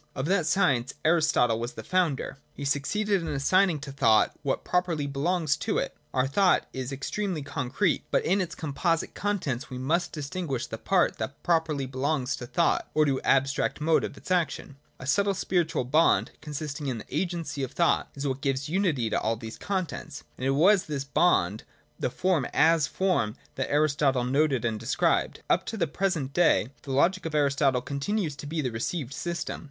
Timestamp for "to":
3.81-3.91, 5.57-5.77, 12.91-12.91, 13.05-13.21, 19.11-19.21, 25.67-25.77, 28.37-28.47